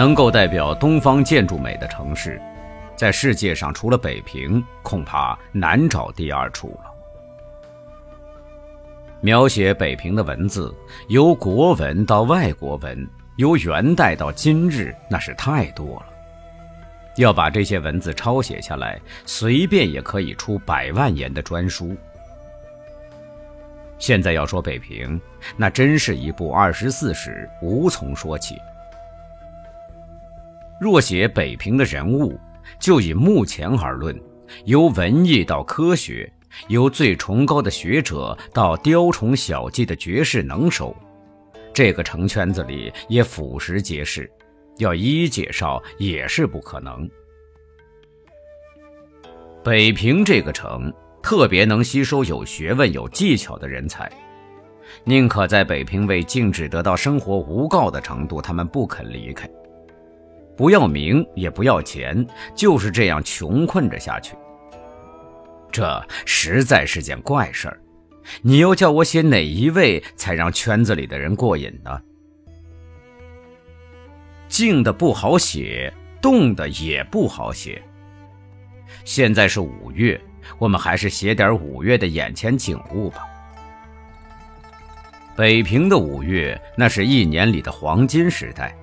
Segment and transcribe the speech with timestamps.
[0.00, 2.40] 能够代表东方建筑美的城市，
[2.96, 6.90] 在世界上除了北平，恐怕难找第二处了。
[9.20, 10.74] 描写北平的文字，
[11.08, 16.06] 由国文到外国文，由元代到今日，那是太多了。
[17.16, 21.94] 要把这些文字抄写下来，随便也可以出百万言的专书。
[23.98, 25.20] 现在要说北平，
[25.58, 28.56] 那真是一部二十四史，无从说起。
[30.80, 32.40] 若写北平的人物，
[32.80, 34.18] 就以目前而论，
[34.64, 36.32] 由文艺到科学，
[36.68, 40.96] 由最崇高的学者到雕虫小技的绝世能手，
[41.74, 44.28] 这个城圈子里也俯拾皆是，
[44.78, 47.06] 要一一介绍也是不可能。
[49.62, 50.90] 北平这个城
[51.22, 54.10] 特别能吸收有学问、有技巧的人才，
[55.04, 59.46] 宁可在北平为静止得到生活无告的程度，他们不肯离开。
[60.60, 64.36] 不要名也不要钱，就是这样穷困着下去。
[65.72, 67.80] 这实在是件怪事儿。
[68.42, 71.98] 你又叫我写哪一位才让圈子里的人过瘾呢？
[74.48, 77.82] 静的不好写，动的也不好写。
[79.06, 80.20] 现在是五月，
[80.58, 83.26] 我们还是写点五月的眼前景物吧。
[85.34, 88.76] 北平的五月，那是一年里的黄金时代。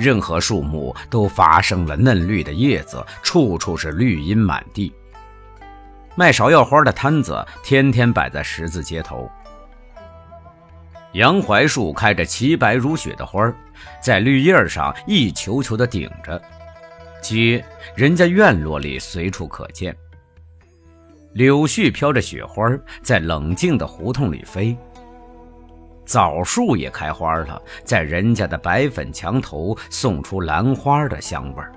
[0.00, 4.90] 任何树木都发生了嫩绿的叶子，处处是绿荫满地。
[6.16, 9.30] 卖芍药花的摊子天天摆在十字街头，
[11.12, 13.52] 杨槐树开着齐白如雪的花
[14.02, 16.40] 在绿叶上一球球的顶着，
[17.20, 17.62] 街
[17.94, 19.94] 人家院落里随处可见。
[21.34, 22.66] 柳絮飘着雪花
[23.02, 24.74] 在冷静的胡同里飞。
[26.10, 31.72] 枣树也开花了，在人家的白粉墙头送出兰花的香味儿。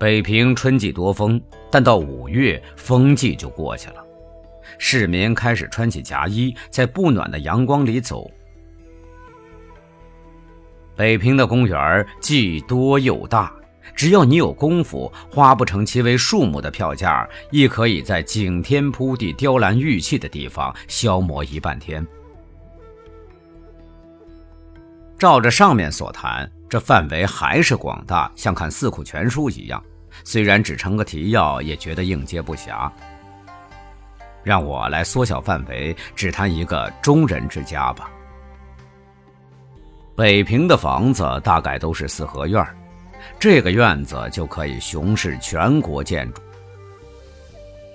[0.00, 1.40] 北平春季多风，
[1.70, 4.04] 但到五月风季就过去了，
[4.78, 8.28] 市民开始穿起夹衣，在不暖的阳光里走。
[10.96, 13.54] 北平的公园既多又大。
[13.94, 22.06] 只要你有功夫，花不成其为数目的票价，亦可以在景天铺地、雕栏玉砌的地方消磨一半天。
[25.18, 29.82] 照着上面所谈，这范围还是广大，像看《四库全书》一样。
[30.24, 32.90] 虽然只成个提要，也觉得应接不暇。
[34.42, 38.10] 让我来缩小范围，只谈一个中人之家吧。
[40.16, 42.76] 北平的房子大概都是四合院儿
[43.38, 46.40] 这个院子就可以雄视全国建筑，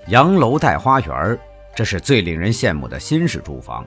[0.08, 1.40] 洋楼带花园
[1.76, 3.86] 这是最令人羡慕的新式住房。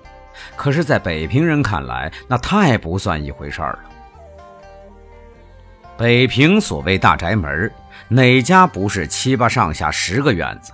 [0.57, 3.91] 可是，在北平人看来，那太不算一回事儿了。
[5.99, 7.71] 北平所谓大宅门，
[8.09, 10.73] 哪家不是七八上下十个院子？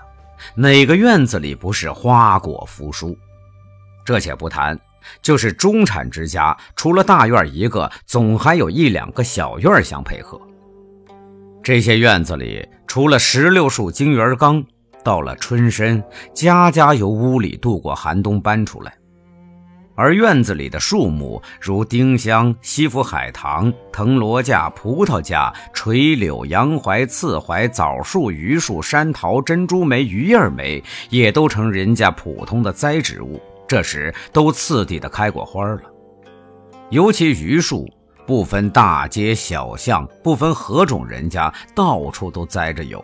[0.54, 3.18] 哪个院子里不是花果扶疏？
[4.04, 4.78] 这且不谈，
[5.20, 10.40] 就是中产之家，除了大院一个，总还有一两个小院相配合。
[11.66, 14.64] 这些院子里，除了石榴树、金元缸，
[15.02, 16.00] 到了春深，
[16.32, 18.94] 家家由屋里度过寒冬搬出来。
[19.96, 33.42] 而院子里的树木，如丁香、西府海棠、藤萝架、葡萄架、垂柳、洋槐、刺槐、枣树、榆树、山桃、珍珠梅、榆叶梅，也都成人家普通的栽植物。
[33.66, 35.82] 这时都次第的开过花了，
[36.90, 37.88] 尤其榆树。
[38.26, 43.02] 不分大街小巷，不分何种人家，到处都栽着有。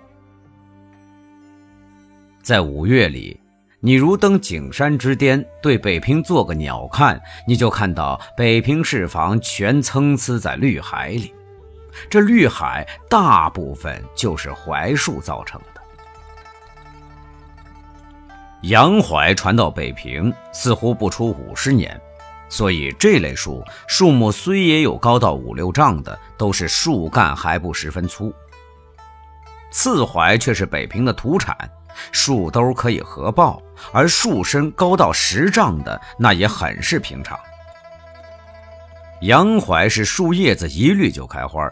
[2.42, 3.40] 在五月里，
[3.78, 11.32] 你如登景山之巅，对北平做个鸟看，你就看到北平市房全参差在绿海里。
[12.10, 15.80] 这绿海大部分就是槐树造成的。
[18.62, 22.00] 洋槐传到北平，似乎不出五十年。
[22.52, 28.30] 所以这类树树木虽也有高到五六丈的，都是树干还不十分粗。
[29.70, 31.56] 刺槐却是北平的土产，
[32.12, 33.58] 树兜可以合抱，
[33.90, 37.40] 而树身高到十丈的那也很是平常。
[39.22, 41.66] 洋槐是树叶子一绿就开花，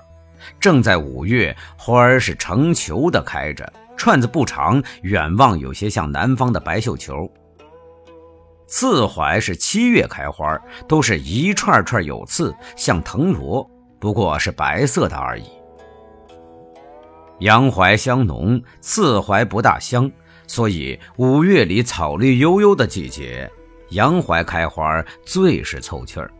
[0.58, 7.30] 正在五月，花儿是成球的开着，串子不长，远望有些像南方的白绣球。
[8.70, 10.56] 刺槐是七月开花，
[10.87, 13.69] 都是一串串有刺，像藤萝，
[13.99, 15.44] 不过是白色的而已。
[17.40, 20.08] 洋槐香浓，刺槐不大香，
[20.46, 23.50] 所以五月里草绿悠悠的季节，
[23.88, 26.31] 洋槐开花最是凑气儿。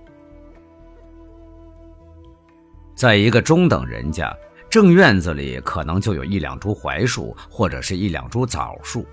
[2.95, 4.33] 在一个中等人家，
[4.71, 9.05] 正院子里可能就有一两株槐树，或者是一两株枣树。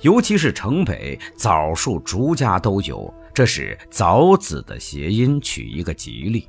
[0.00, 6.48] 尤其是城北，枣树竹家都有，这是“枣子”的谐音，取一个吉利。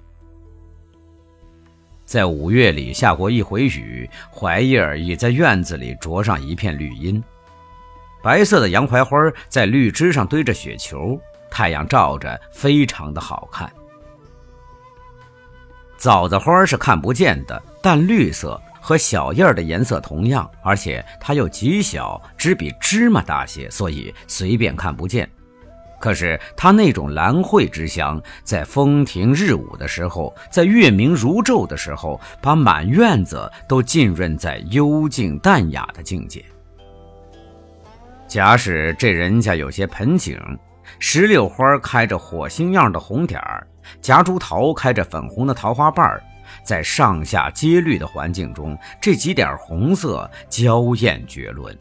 [2.05, 7.23] 在五月里下过一回雨，槐叶儿已在院子里着上一片绿荫。
[8.23, 11.19] 白色的洋槐花在绿枝上堆着雪球，
[11.51, 13.71] 太阳照着，非常的好看。
[15.97, 25.29] 枣子花是看不见的，淡绿色，和小叶儿的颜色同样，而且它又极小，只比芝麻大些，所以随便看不见。
[25.99, 36.43] 可是它那种兰蕙之香，在风停日午的时候，在月明如昼的时候，把满院子都浸润在幽静淡雅的境界。
[38.29, 40.39] 假使这人家有些盆景，
[40.99, 43.67] 石榴花开着火星样的红点儿，
[43.99, 46.23] 夹竹桃开着粉红的桃花瓣儿，
[46.63, 51.77] 在上下皆绿的环境中，这几点红色娇艳绝伦。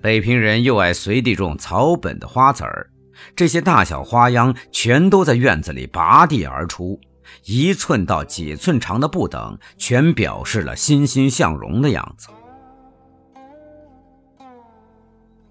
[0.00, 2.88] 北平人又爱随地种草本的花籽儿，
[3.34, 7.00] 这些大小花秧全都在院子里拔地而出，
[7.44, 12.28] 一寸到几寸长的不等，全表示了欣欣向荣的样子。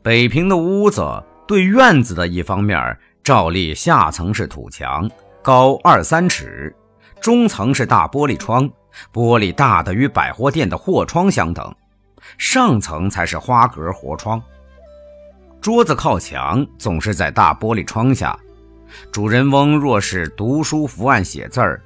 [0.01, 1.01] 北平的屋子
[1.47, 5.09] 对院子的一方面，照例下层是土墙，
[5.45, 6.75] 高二三尺，
[7.21, 8.67] 中层是大玻璃窗，
[9.13, 11.71] 玻璃大的与百货店的货窗相等。
[12.39, 14.41] 上层才是花格活窗。
[15.61, 18.35] 桌子靠墙，总是在大玻璃窗下。
[19.11, 21.79] 主人翁若是读书伏案写字儿，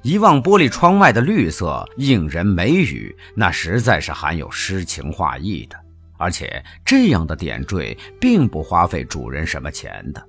[0.00, 5.76] 一望玻璃窗外的绿色、应人眉宇，那实在是含有诗情画意的。
[6.16, 10.28] 而且这样的点缀，并不花费主人什么钱的。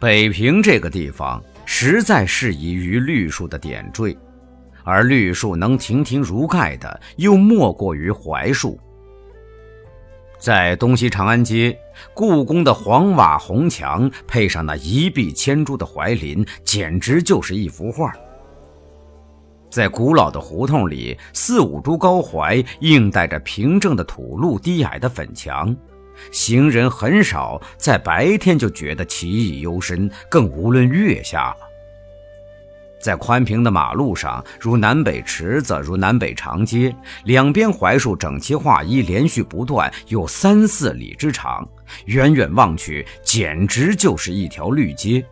[0.00, 4.16] 北平这个地方，实在适宜于绿树的点缀。
[4.84, 8.78] 而绿树能亭亭如盖的，又莫过于槐树。
[10.38, 11.76] 在东西长安街，
[12.14, 18.12] 故宫的黄瓦红墙配上那一碧千株的槐林，简直就是一幅画。
[19.68, 25.76] 在古老的胡同里，四五株高槐映带着平整的土路、低矮的粉墙，
[26.30, 31.68] 行人很少在白天就觉得奇异幽深，更无论月下了。
[33.00, 36.94] 在宽平的马路上，如南北池子，如南北长街，
[37.24, 41.66] 两边槐树整齐划一，连续不断，有三四里之长。
[42.06, 45.24] 远远望去，简直就是一条绿街。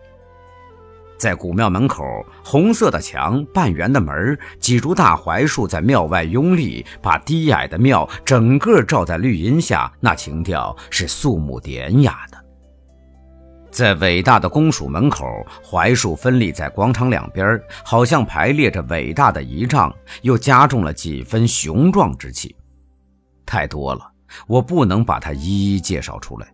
[1.18, 2.04] 在古庙门口，
[2.44, 12.38] 红色的墙，半圆的门，几株大槐树在庙外拥立，把低矮的庙整个罩在绿荫下，那情调是肃穆典雅的。
[13.70, 15.26] 在伟大的公署门口，
[15.62, 22.56] 槐树分立在广场两边，好像排列着伟大的仪仗，又加重了几分雄壮之气。
[23.44, 24.10] 太多了，
[24.46, 26.46] 我不能把它一一介绍出来。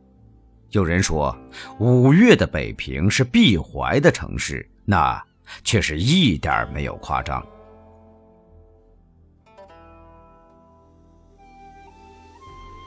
[0.73, 1.37] 有人说，
[1.79, 5.23] 五月的北平是闭槐的城市，那
[5.63, 7.47] 却是一点没有夸张。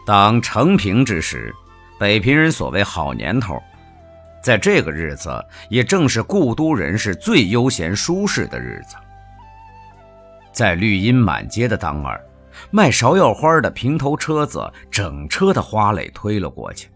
[0.03, 1.53] 当成平之时，
[1.99, 3.55] 北平人所谓好年头。
[4.41, 8.95] 在这个日子，也正是故都人士最悠闲舒适的日子。
[10.51, 12.19] 在绿荫满街的当儿，
[12.71, 16.87] 卖芍药花的平头车子整车的花蕾推了过去；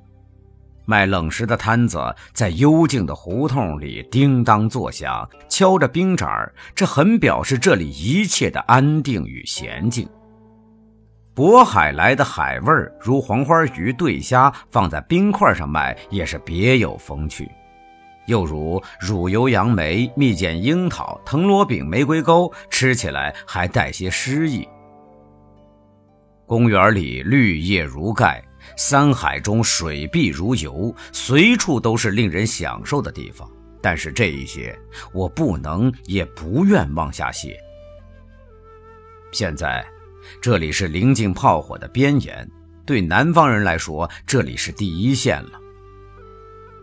[0.90, 2.00] 卖冷食的摊子
[2.34, 10.10] 在幽静的胡同里叮当作响，敲着冰盏儿，这很表示这里一切的安定与娴静。
[11.36, 17.46] 渤海来的海味儿，如黄花鱼、对虾，放在冰块上卖，也是别有风趣；
[18.26, 24.68] 又如乳油杨梅、蜜饯樱桃、藤萝饼、玫瑰糕，吃起来还带些诗意。
[26.48, 28.44] 公园里绿叶如盖，
[28.76, 33.50] 山海中水碧如油，随处都是令人享受的地方。
[33.82, 34.78] 但是这一些，
[35.14, 37.58] 我不能也不愿往下写。
[39.32, 39.86] 现在。
[40.42, 42.48] 这里是临近炮火的边沿，
[42.86, 45.52] 对南方人来说，这里是第一线了。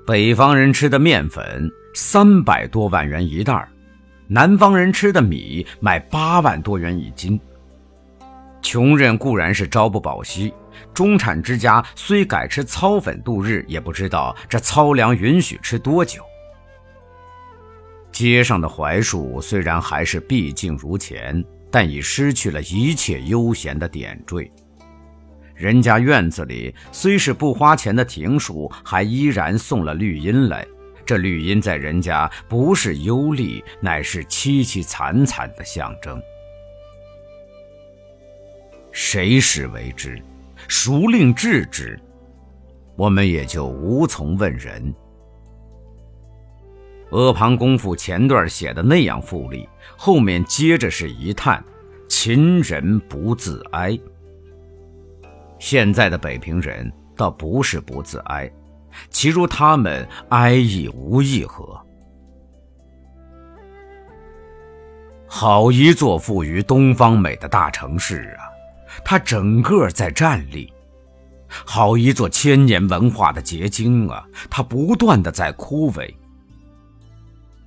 [0.05, 3.69] 北方人吃的面粉三百多万元一袋
[4.27, 7.39] 南方人吃的米卖八万多元一斤。
[8.67, 10.53] 穷人固然是朝不保夕，
[10.93, 16.21] 中产之家虽改吃糙粉度日，也不知道这糙粮允许吃多久。
[18.11, 21.45] 街上的槐树虽然还是碧净如前。
[21.69, 24.51] 但已失去了一切悠闲的点缀。
[25.55, 30.67] 人家院子里虽是不花钱的庭树，还依然送了绿荫来，
[31.05, 36.19] 这绿荫在人家不是幽丽，乃是凄凄惨惨的象征。
[38.99, 40.19] 谁使为之？
[40.69, 42.01] 孰令治之？
[42.97, 44.95] 我们也就无从问人。
[47.11, 51.63] 阿房宫赋前段写的那样富丽，后面接着是一叹
[52.09, 53.99] ：“秦人不自哀。”
[55.61, 58.51] 现在的北平人倒不是不自哀，
[59.11, 61.79] 其如他们哀亦无益何？
[65.27, 68.56] 好一座富于东方美的大城市啊！
[69.05, 70.73] 它整个在站立。
[71.49, 74.27] 好一座千年文化的结晶啊！
[74.51, 76.13] 它不断的在枯萎。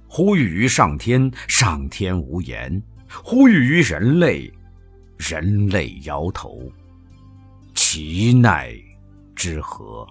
[0.08, 2.82] 呼吁于上天，上天无言；
[3.24, 4.52] 呼吁于人类，
[5.18, 6.60] 人类摇头。
[7.74, 8.74] 其奈
[9.36, 10.06] 之何？